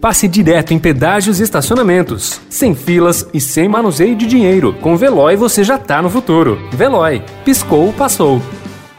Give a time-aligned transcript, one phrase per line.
[0.00, 4.72] passe direto em pedágios e estacionamentos, sem filas e sem manuseio de dinheiro.
[4.80, 6.58] Com Veloy você já tá no futuro.
[6.72, 8.40] Veloy, piscou, passou.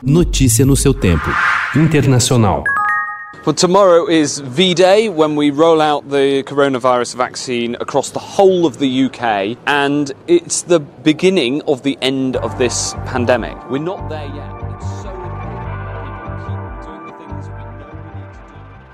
[0.03, 1.29] Notícia no seu tempo.
[1.75, 2.63] Internacional.
[3.43, 8.67] Well, tomorrow is V Day when we roll out the coronavirus vaccine across the whole
[8.67, 13.57] of the UK, and it's the beginning of the end of this pandemic.
[13.67, 14.60] We're not there yet.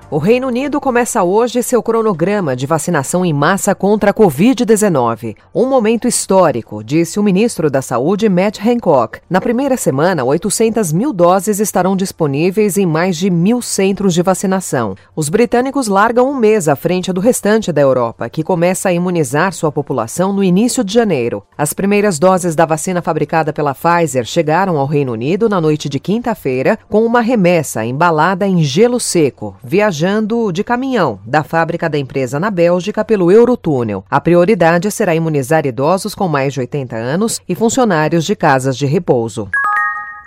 [0.09, 5.35] O Reino Unido começa hoje seu cronograma de vacinação em massa contra a Covid-19.
[5.53, 9.19] Um momento histórico, disse o ministro da Saúde, Matt Hancock.
[9.29, 14.95] Na primeira semana, 800 mil doses estarão disponíveis em mais de mil centros de vacinação.
[15.13, 19.51] Os britânicos largam um mês à frente do restante da Europa, que começa a imunizar
[19.51, 21.43] sua população no início de janeiro.
[21.57, 25.99] As primeiras doses da vacina fabricada pela Pfizer chegaram ao Reino Unido na noite de
[25.99, 31.97] quinta-feira, com uma remessa embalada em gelo seco, viajando viajando de caminhão da fábrica da
[31.97, 34.05] empresa na Bélgica pelo Eurotúnel.
[34.11, 38.85] A prioridade será imunizar idosos com mais de 80 anos e funcionários de casas de
[38.85, 39.49] repouso.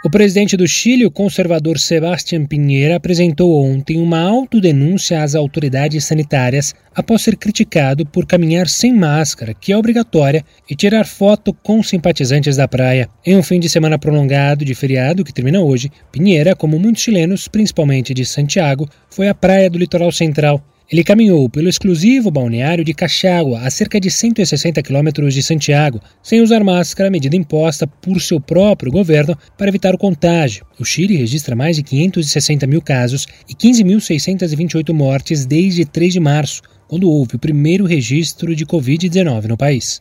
[0.03, 6.75] O presidente do Chile, o conservador Sebastián Pinheira, apresentou ontem uma autodenúncia às autoridades sanitárias
[6.95, 12.56] após ser criticado por caminhar sem máscara, que é obrigatória, e tirar foto com simpatizantes
[12.56, 13.11] da praia.
[13.27, 17.47] Em um fim de semana prolongado de feriado que termina hoje, Pinheira, como muitos chilenos,
[17.47, 20.65] principalmente de Santiago, foi à praia do litoral central.
[20.91, 26.41] Ele caminhou pelo exclusivo balneário de Cachagua, a cerca de 160 quilômetros de Santiago, sem
[26.41, 30.66] usar máscara, medida imposta por seu próprio governo para evitar o contágio.
[30.80, 36.60] O Chile registra mais de 560 mil casos e 15.628 mortes desde 3 de março,
[36.88, 40.00] quando houve o primeiro registro de Covid-19 no país.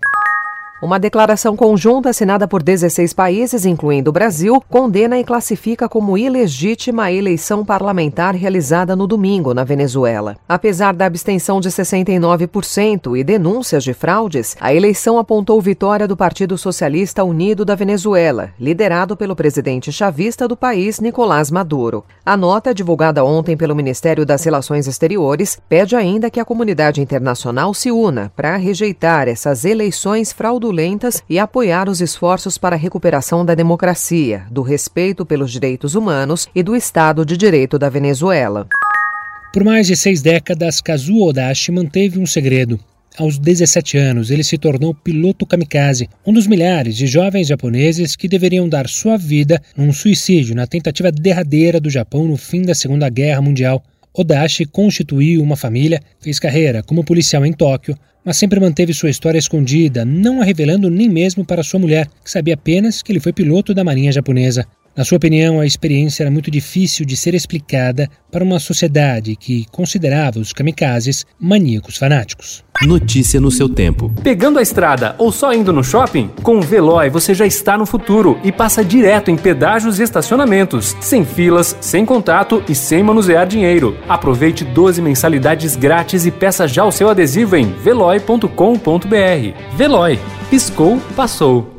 [0.81, 7.03] Uma declaração conjunta assinada por 16 países, incluindo o Brasil, condena e classifica como ilegítima
[7.03, 10.37] a eleição parlamentar realizada no domingo na Venezuela.
[10.47, 16.57] Apesar da abstenção de 69% e denúncias de fraudes, a eleição apontou vitória do Partido
[16.57, 22.05] Socialista Unido da Venezuela, liderado pelo presidente chavista do país, Nicolás Maduro.
[22.25, 27.73] A nota, divulgada ontem pelo Ministério das Relações Exteriores, pede ainda que a comunidade internacional
[27.73, 33.43] se una para rejeitar essas eleições fraudulentas fraudulentas e apoiar os esforços para a recuperação
[33.43, 38.67] da democracia, do respeito pelos direitos humanos e do Estado de Direito da Venezuela.
[39.51, 42.79] Por mais de seis décadas, Kazuo Odashi manteve um segredo.
[43.17, 48.27] Aos 17 anos, ele se tornou piloto kamikaze, um dos milhares de jovens japoneses que
[48.27, 53.09] deveriam dar sua vida num suicídio na tentativa derradeira do Japão no fim da Segunda
[53.09, 53.83] Guerra Mundial.
[54.13, 59.39] Odashi constituiu uma família, fez carreira como policial em Tóquio, mas sempre manteve sua história
[59.39, 63.31] escondida, não a revelando nem mesmo para sua mulher, que sabia apenas que ele foi
[63.31, 64.65] piloto da Marinha Japonesa.
[64.95, 69.65] Na sua opinião, a experiência era muito difícil de ser explicada para uma sociedade que
[69.71, 72.63] considerava os kamikazes maníacos fanáticos.
[72.81, 74.13] Notícia no seu tempo.
[74.23, 76.29] Pegando a estrada ou só indo no shopping?
[76.41, 80.95] Com o Veloy você já está no futuro e passa direto em pedágios e estacionamentos,
[81.01, 83.97] sem filas, sem contato e sem manusear dinheiro.
[84.07, 88.47] Aproveite 12 mensalidades grátis e peça já o seu adesivo em veloy.com.br.
[89.75, 90.19] Veloy.
[90.49, 91.78] Piscou, passou.